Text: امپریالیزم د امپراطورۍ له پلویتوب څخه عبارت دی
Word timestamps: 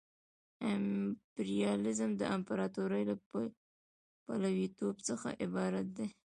امپریالیزم 0.73 2.11
د 2.17 2.21
امپراطورۍ 2.35 3.03
له 3.09 3.15
پلویتوب 4.25 4.95
څخه 5.07 5.29
عبارت 5.45 5.85
دی 5.97 6.07